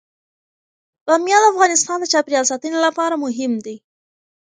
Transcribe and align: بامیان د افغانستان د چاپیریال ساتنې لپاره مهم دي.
بامیان 1.05 1.41
د 1.43 1.49
افغانستان 1.53 1.97
د 1.99 2.05
چاپیریال 2.13 2.45
ساتنې 2.51 2.79
لپاره 2.87 3.15
مهم 3.25 3.53
دي. 3.65 3.75